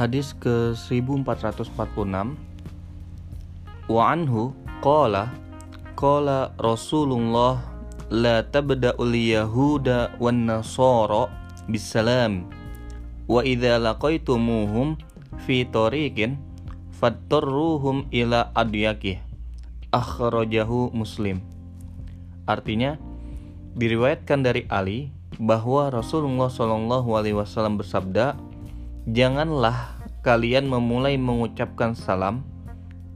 [0.00, 1.76] Hadis ke 1446
[3.84, 5.28] Wa anhu qala
[5.92, 7.60] qala Rasulullah
[8.08, 11.28] la tabda'ul yahuda wan nasara
[11.68, 12.48] bisalam
[13.28, 14.96] wa idza laqaitumuhum
[15.44, 16.40] fi tariqin
[16.96, 19.20] fattarruhum ila adyakih
[19.92, 21.44] akhrajahu muslim.
[22.48, 22.96] Artinya
[23.76, 28.48] diriwayatkan dari Ali bahwa Rasulullah Shallallahu Alaihi Wasallam bersabda
[29.08, 32.44] Janganlah kalian memulai mengucapkan salam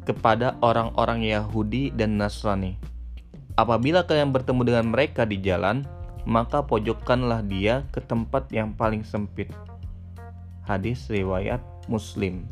[0.08, 2.80] kepada orang-orang Yahudi dan Nasrani.
[3.52, 5.84] Apabila kalian bertemu dengan mereka di jalan,
[6.24, 9.52] maka pojokkanlah dia ke tempat yang paling sempit.
[10.64, 12.48] Hadis riwayat Muslim.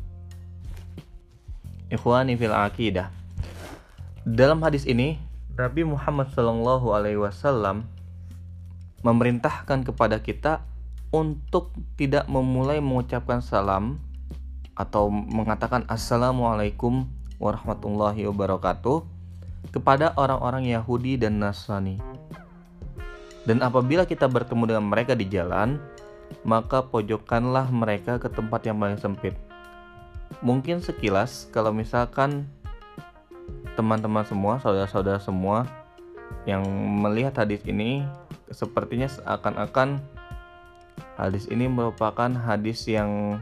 [1.88, 3.08] Ikhwani fil aqidah.
[4.28, 5.16] Dalam hadis ini,
[5.56, 7.88] Nabi Muhammad SAW alaihi wasallam
[9.00, 10.60] memerintahkan kepada kita
[11.12, 14.00] untuk tidak memulai mengucapkan salam
[14.72, 17.04] atau mengatakan assalamualaikum
[17.36, 19.04] warahmatullahi wabarakatuh
[19.70, 22.00] kepada orang-orang Yahudi dan Nasrani.
[23.44, 25.76] Dan apabila kita bertemu dengan mereka di jalan,
[26.42, 29.36] maka pojokkanlah mereka ke tempat yang paling sempit.
[30.40, 32.48] Mungkin sekilas kalau misalkan
[33.76, 35.68] teman-teman semua, saudara-saudara semua
[36.48, 36.64] yang
[37.04, 38.06] melihat hadis ini
[38.48, 40.00] sepertinya seakan-akan
[41.16, 43.40] Hadis ini merupakan hadis yang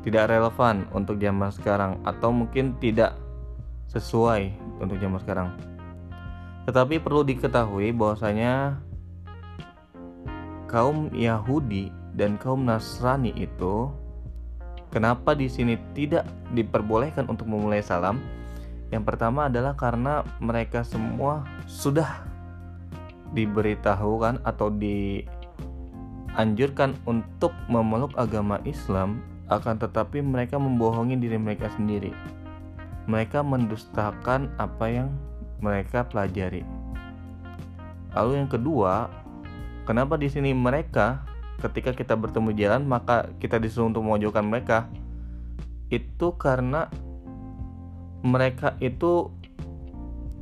[0.00, 3.16] tidak relevan untuk zaman sekarang atau mungkin tidak
[3.92, 5.48] sesuai untuk zaman sekarang.
[6.64, 8.80] Tetapi perlu diketahui bahwasanya
[10.70, 13.90] kaum Yahudi dan kaum Nasrani itu
[14.94, 18.22] kenapa di sini tidak diperbolehkan untuk memulai salam?
[18.90, 22.26] Yang pertama adalah karena mereka semua sudah
[23.30, 25.22] diberitahukan atau di
[26.38, 32.14] anjurkan untuk memeluk agama Islam, akan tetapi mereka membohongi diri mereka sendiri.
[33.10, 35.08] Mereka mendustakan apa yang
[35.58, 36.62] mereka pelajari.
[38.14, 39.10] Lalu yang kedua,
[39.86, 41.26] kenapa di sini mereka
[41.60, 44.86] ketika kita bertemu jalan maka kita disuruh untuk memojokkan mereka?
[45.90, 46.86] Itu karena
[48.22, 49.34] mereka itu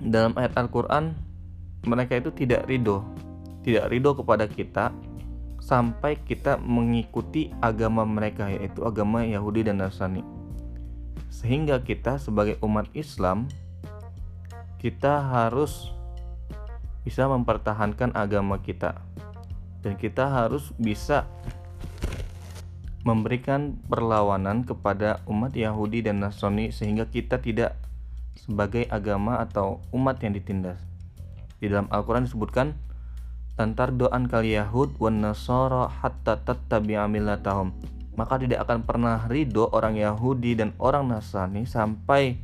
[0.05, 1.17] dalam ayat Al-Qur'an
[1.89, 3.01] mereka itu tidak ridho,
[3.65, 4.93] tidak ridho kepada kita
[5.59, 10.25] sampai kita mengikuti agama mereka yaitu agama Yahudi dan Nasrani.
[11.29, 13.47] Sehingga kita sebagai umat Islam
[14.79, 15.91] kita harus
[17.03, 19.01] bisa mempertahankan agama kita
[19.83, 21.27] dan kita harus bisa
[23.07, 27.79] memberikan perlawanan kepada umat Yahudi dan Nasrani sehingga kita tidak
[28.37, 30.79] sebagai agama atau umat yang ditindas.
[31.59, 32.77] Di dalam Al-Qur'an disebutkan
[33.59, 37.75] lantar doan kali Yahud wan Nasara hatta tattabi'a millatahum
[38.19, 42.35] maka tidak akan pernah ridho orang Yahudi dan orang Nasrani sampai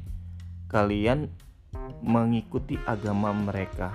[0.71, 1.27] kalian
[1.99, 3.91] mengikuti agama mereka.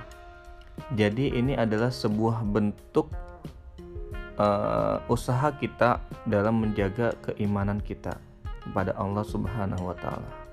[0.92, 3.12] Jadi ini adalah sebuah bentuk
[4.36, 8.20] uh, usaha kita dalam menjaga keimanan kita
[8.64, 10.49] kepada Allah Subhanahu wa taala.